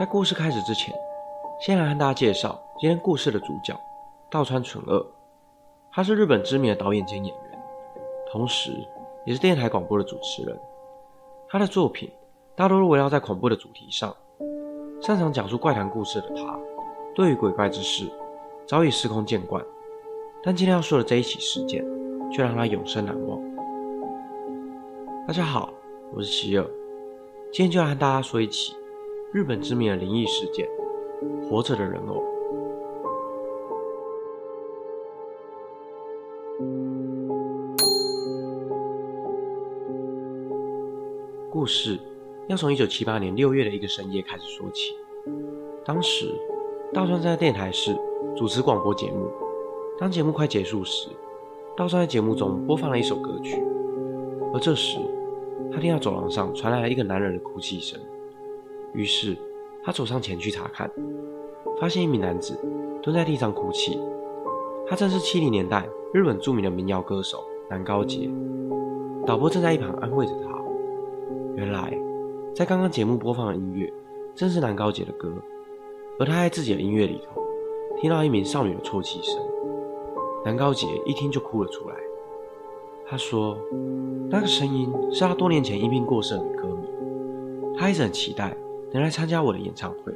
[0.00, 0.94] 在故事开始之前，
[1.60, 3.78] 先来和大家介绍今天故事的主角
[4.30, 5.06] 道川纯二。
[5.92, 7.62] 他是日本知名的导演兼演员，
[8.32, 8.72] 同时
[9.26, 10.58] 也是电台广播的主持人。
[11.50, 12.10] 他的作品
[12.56, 14.16] 大多是围绕在恐怖的主题上，
[15.02, 16.58] 擅长讲述怪谈故事的他，
[17.14, 18.10] 对于鬼怪之事
[18.66, 19.62] 早已司空见惯。
[20.42, 21.84] 但今天要说的这一起事件，
[22.32, 23.38] 却让他永生难忘。
[25.28, 25.68] 大家好，
[26.14, 26.64] 我是希尔，
[27.52, 28.74] 今天就来和大家说一起
[29.32, 30.68] 日本知名的灵异事件——
[31.48, 32.20] 活着的人偶。
[41.48, 41.96] 故事
[42.48, 44.96] 要从1978年6月的一个深夜开始说起。
[45.84, 46.34] 当时，
[46.92, 47.96] 道川在电台室
[48.36, 49.30] 主持广播节目。
[49.96, 51.08] 当节目快结束时，
[51.76, 53.62] 大川在节目中播放了一首歌曲，
[54.52, 54.98] 而这时，
[55.72, 57.96] 他听到走廊上传来了一个男人的哭泣声。
[58.92, 59.36] 于是，
[59.82, 60.90] 他走上前去查看，
[61.80, 62.58] 发现一名男子
[63.02, 63.98] 蹲在地上哭泣。
[64.86, 68.28] 他正是70年代日本著名的民谣歌手南高杰。
[69.26, 70.50] 导播正在一旁安慰着他。
[71.56, 71.96] 原来，
[72.54, 73.92] 在刚刚节目播放的音乐
[74.34, 75.30] 正是南高杰的歌，
[76.18, 77.40] 而他在自己的音乐里头
[78.00, 79.38] 听到一名少女的啜泣声。
[80.44, 81.94] 南高杰一听就哭了出来。
[83.06, 83.58] 他说
[84.30, 86.88] ：“那个声音是他多年前因病过世的女歌迷，
[87.76, 88.56] 他一直很期待
[88.92, 90.12] 能来参加我的演唱会，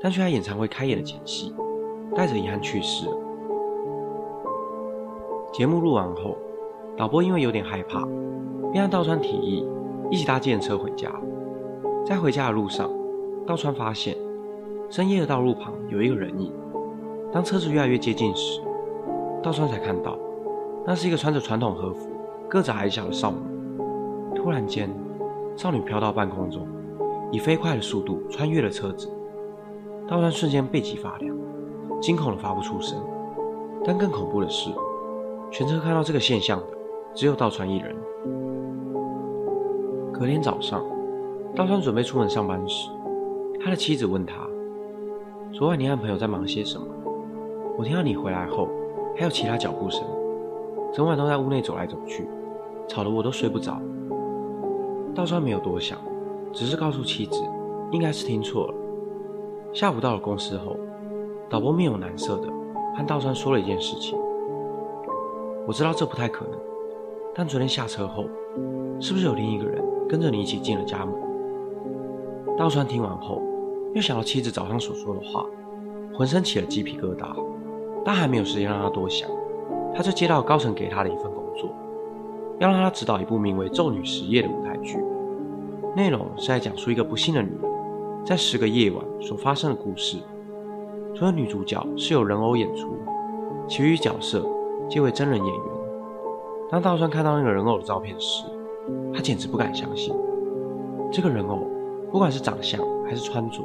[0.00, 1.54] 但却在演唱会开演的前夕，
[2.14, 3.16] 带着遗憾去世了。”
[5.52, 6.36] 节目录完后，
[6.96, 8.04] 导播因为有点害怕，
[8.70, 9.66] 便向道川提议
[10.10, 11.10] 一起搭计程车回家。
[12.04, 12.90] 在回家的路上，
[13.46, 14.16] 道川发现
[14.90, 16.52] 深夜的道路旁有一个人影。
[17.32, 18.60] 当车子越来越接近时，
[19.42, 20.18] 道川才看到，
[20.86, 22.08] 那是一个穿着传统和服、
[22.48, 23.38] 个子矮小的少女。
[24.34, 24.88] 突然间，
[25.56, 26.68] 少女飘到半空中，
[27.30, 29.08] 以飞快的速度穿越了车子。
[30.08, 31.36] 道川瞬间背脊发凉，
[32.00, 32.98] 惊恐的发不出声。
[33.84, 34.70] 但更恐怖的是，
[35.50, 36.66] 全车看到这个现象的
[37.14, 37.94] 只有道川一人。
[40.12, 40.84] 隔天早上，
[41.54, 42.90] 道川准备出门上班时，
[43.60, 44.46] 他的妻子问他
[45.52, 46.86] ：“昨晚你和朋友在忙些什么？
[47.76, 48.68] 我听到你回来后。”
[49.18, 50.04] 还有其他脚步声，
[50.92, 52.28] 整晚都在屋内走来走去，
[52.86, 53.80] 吵得我都睡不着。
[55.14, 55.98] 道川没有多想，
[56.52, 57.42] 只是告诉妻子，
[57.90, 58.74] 应该是听错了。
[59.72, 60.76] 下午到了公司后，
[61.48, 62.48] 导播面有难色的
[62.96, 64.18] 和道川说了一件事情。
[65.66, 66.58] 我知道这不太可能，
[67.34, 68.24] 但昨天下车后，
[69.00, 71.14] 是不是有另一个人跟着你一起进了家门？
[72.56, 73.42] 道川听完后，
[73.94, 75.44] 又想到妻子早上所说的话，
[76.14, 77.26] 浑身起了鸡皮疙瘩。
[78.04, 79.28] 但还没有时间让他多想，
[79.92, 81.68] 他就接到高层给他的一份工作，
[82.60, 84.96] 要让他指导一部名为《咒女实业》的舞台剧。
[85.96, 87.60] 内容是在讲述一个不幸的女人
[88.22, 90.18] 在十个夜晚所发生的故事。
[91.14, 92.94] 除了女主角是由人偶演出，
[93.66, 94.46] 其余角色
[94.90, 95.64] 皆为真人演员。
[96.70, 98.44] 当道川看到那个人偶的照片时，
[99.14, 100.14] 他简直不敢相信，
[101.10, 101.66] 这个人偶
[102.12, 103.64] 不管是长相还是穿着，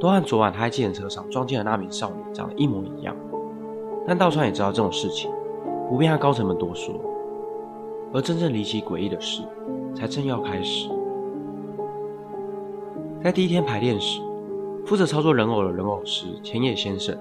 [0.00, 3.14] 都和昨晚他在计程车上撞见的那名少女长得一模一样。
[4.06, 5.30] 但道川也知道这种事情
[5.90, 6.94] 不便和高层们多说，
[8.14, 9.42] 而真正离奇诡异的事
[9.94, 10.88] 才正要开始。
[13.22, 14.18] 在第一天排练时，
[14.86, 17.14] 负责操作人偶的人偶师前野先生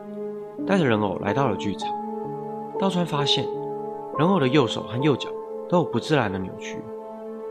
[0.66, 1.94] 带着人偶来到了剧场。
[2.80, 3.46] 道川发现
[4.18, 5.30] 人偶的右手和右脚
[5.68, 6.78] 都有不自然的扭曲，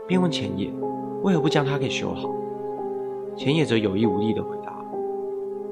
[0.07, 0.73] 便问前野
[1.21, 2.27] 为何不将它给修好。
[3.35, 4.83] 前野则有意无意地回答：“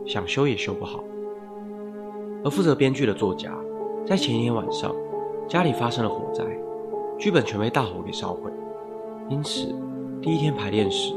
[0.06, 1.04] 想修也修不好。”
[2.46, 3.52] 而负责编剧的作家，
[4.06, 4.96] 在前一天晚上，
[5.48, 6.46] 家里发生了火灾，
[7.18, 8.52] 剧本全被大火给烧毁。
[9.30, 9.76] 因此，
[10.22, 11.16] 第一天排练时，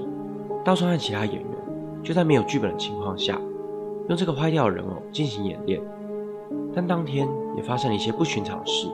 [0.62, 1.46] 道川和其他演员
[2.02, 3.40] 就在没有剧本的情况下，
[4.08, 5.80] 用这个坏掉的人偶进行演练。
[6.74, 7.26] 但当天
[7.56, 8.88] 也发生了一些不寻常的事，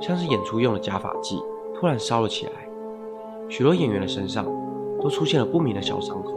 [0.00, 1.40] 像是演出用的假发剂
[1.74, 2.52] 突然烧了起来，
[3.48, 4.44] 许多演员的身上
[5.00, 6.34] 都出现了不明的小伤口。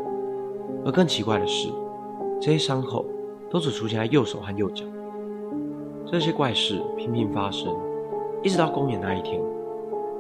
[0.86, 1.70] 而更奇怪的是，
[2.40, 3.04] 这些伤口
[3.50, 4.86] 都只出现在右手和右脚。
[6.06, 7.76] 这些怪事频频发生，
[8.44, 9.42] 一直到公演那一天。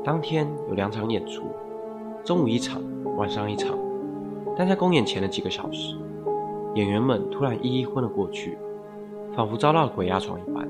[0.04, 1.44] 当天有两场演出，
[2.24, 2.82] 中午一场，
[3.16, 3.78] 晚上一场。
[4.58, 5.96] 但在公演前的几个小时，
[6.76, 8.58] 演员们突然一一昏了过去，
[9.36, 10.68] 仿佛遭到了鬼压床一般，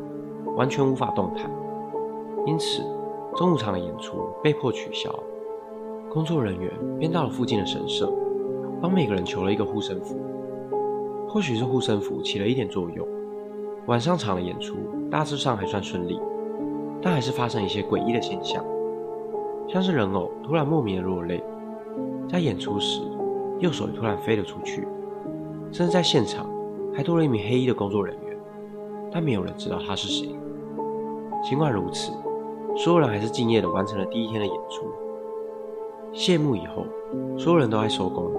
[0.56, 1.50] 完全无法动弹。
[2.46, 2.84] 因此，
[3.36, 5.14] 中午场的演出被迫取消。
[6.10, 8.12] 工作人员便到了附近的神社，
[8.82, 10.16] 帮每个人求了一个护身符。
[11.28, 13.06] 或许是护身符起了一点作用。
[13.88, 14.78] 晚上场的演出
[15.12, 16.20] 大致上还算顺利，
[17.02, 18.64] 但还是发生一些诡异的现象，
[19.68, 21.44] 像是人偶突然莫名的落泪，
[22.30, 23.02] 在演出时
[23.60, 24.88] 右手也突然飞了出去，
[25.72, 26.50] 甚至在现场
[26.94, 28.38] 还多了一名黑衣的工作人员，
[29.12, 30.30] 但没有人知道他是谁。
[31.44, 32.12] 尽管如此，
[32.76, 34.86] 所有人还是敬业地完成了第一天的演出。
[36.12, 36.86] 谢幕以后，
[37.38, 38.32] 所有人都在收工，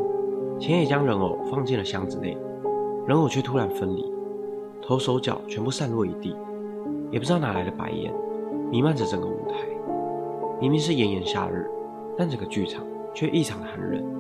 [0.59, 2.37] 钱野将人偶放进了箱子内，
[3.07, 4.11] 人偶却突然分离，
[4.83, 6.35] 头手脚全部散落一地，
[7.11, 8.13] 也不知道哪来的白烟
[8.71, 9.57] 弥漫着整个舞台。
[10.61, 11.71] 明明是炎炎夏日，
[12.17, 12.83] 但整个剧场
[13.13, 14.16] 却异常寒冷。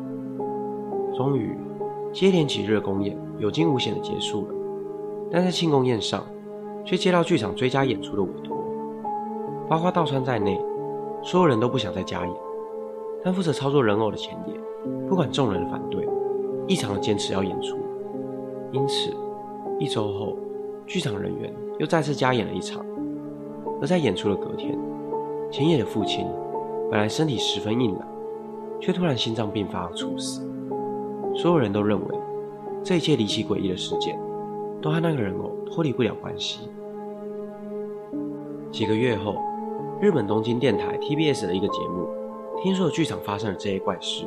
[1.17, 1.57] 终于，
[2.13, 4.55] 接连几日的公演有惊无险地结束了，
[5.31, 6.23] 但在庆功宴上，
[6.85, 8.55] 却接到剧场追加演出的委托。
[9.67, 10.61] 包括道川在内，
[11.23, 12.35] 所有人都不想再加演，
[13.25, 14.61] 但负责操作人偶的前野，
[15.09, 16.07] 不管众人的反对，
[16.69, 17.79] 异常的坚持要演出。
[18.71, 19.11] 因此，
[19.79, 20.37] 一周后，
[20.87, 22.85] 剧场人员又再次加演了一场。
[23.81, 24.79] 而在演出的隔天，
[25.51, 26.27] 前野的父亲
[26.91, 28.07] 本来身体十分硬朗，
[28.81, 30.47] 却突然心脏病发而猝死。
[31.37, 32.19] 所有人都认为，
[32.83, 34.19] 这一切离奇诡异的事件，
[34.81, 36.69] 都和那个人偶脱离不了关系。
[38.71, 39.37] 几个月后。
[39.99, 42.07] 日本东京电台 TBS 的一个节目，
[42.63, 44.27] 听说剧场发生了这些怪事，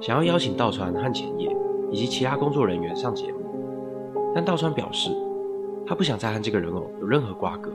[0.00, 1.54] 想要邀请道川和浅野
[1.90, 3.40] 以及其他工作人员上节目，
[4.34, 5.10] 但道川表示
[5.86, 7.70] 他不想再和这个人偶有任何瓜葛，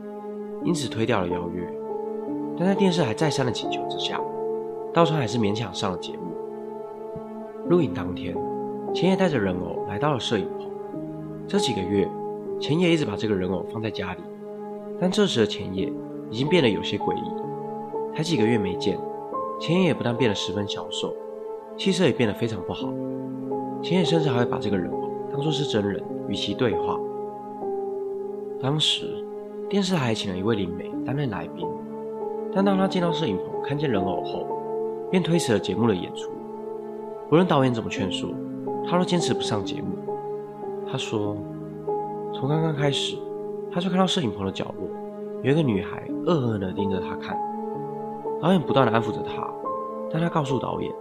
[0.64, 1.72] 因此推掉了邀约。
[2.58, 4.20] 但在电视台再三的请求之下，
[4.92, 6.34] 道川还是勉强上了节目。
[7.68, 8.36] 录影当天，
[8.94, 10.70] 浅野带着人偶来到了摄影棚。
[11.48, 12.08] 这几个月，
[12.60, 14.20] 浅野一直把这个人偶放在家里，
[15.00, 15.92] 但这时的浅野。
[16.32, 18.96] 已经变得有些诡异，才几个月没见，
[19.60, 21.12] 钱也不但变得十分消瘦，
[21.76, 22.88] 气色也变得非常不好。
[23.82, 27.00] 钱野甚至还会把这个人偶当作是真人与其对话。
[28.62, 29.26] 当时
[29.68, 31.68] 电视台请了一位灵媒担任来宾，
[32.54, 34.46] 但当他进到摄影棚看见人偶后，
[35.10, 36.30] 便推迟了节目的演出。
[37.32, 38.30] 无论导演怎么劝说，
[38.88, 39.98] 他都坚持不上节目。
[40.92, 41.38] 他说，
[42.34, 43.18] 从刚刚开始，
[43.72, 44.88] 他就看到摄影棚的角落
[45.44, 46.06] 有一个女孩。
[46.26, 47.36] 恶狠狠地盯着他看，
[48.40, 49.50] 导演不断地安抚着他，
[50.12, 50.92] 但他告诉导演，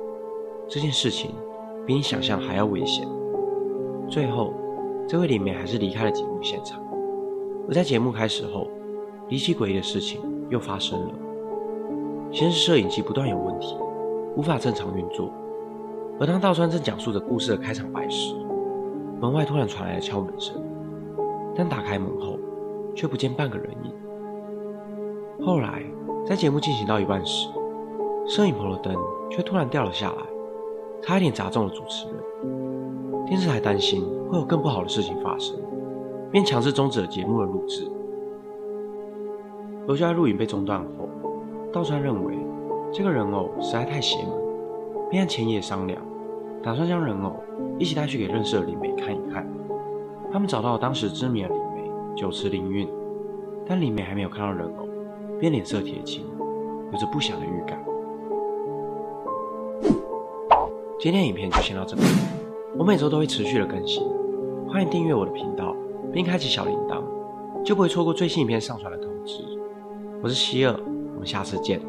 [0.67, 1.35] 这件事情
[1.85, 3.07] 比你想象还要危险。
[4.09, 4.55] 最后，
[5.07, 6.81] 这位灵媒还是离开了节目现场。
[7.69, 8.69] 而在节目开始后，
[9.29, 11.11] 离奇诡异的事情又发生了。
[12.33, 13.77] 先是摄影机不断有问题，
[14.37, 15.31] 无法正常运作。
[16.21, 18.35] 而当道川正讲述着故事的开场白时，
[19.21, 20.61] 门外突然传来了敲门声，
[21.55, 22.39] 但打开门后，
[22.95, 23.93] 却不见半个人影。
[25.47, 25.83] 后来，
[26.27, 27.49] 在节目进行到一半时，
[28.27, 28.97] 摄影棚的灯
[29.31, 30.23] 却突然掉了下来，
[31.03, 32.17] 差一点砸中了主持人。
[33.25, 35.57] 电视台担心会有更不好的事情发生，
[36.33, 37.89] 便强制终止了节目的录制。
[39.87, 41.09] 而就在录影被中断后，
[41.73, 42.35] 道川认为
[42.93, 44.33] 这个人偶实在太邪门，
[45.11, 46.01] 便和前野商量，
[46.63, 47.37] 打算将人偶
[47.79, 49.47] 一起带去给认识的灵媒看一看。
[50.31, 52.89] 他们找到了当时知名的灵媒九池灵韵，
[53.67, 54.87] 但李梅还没有看到人偶。
[55.39, 56.25] 便脸色铁青，
[56.93, 57.79] 有着不祥的预感。
[60.99, 62.03] 今天影片就先到这里，
[62.77, 64.03] 我每周都会持续的更新，
[64.69, 65.77] 欢迎订阅我的频道，
[66.13, 67.05] 并开启小铃铛，
[67.65, 69.45] 就不会错过最新影片上传的通知。
[70.21, 70.75] 我是希尔，
[71.15, 71.81] 我们下次见。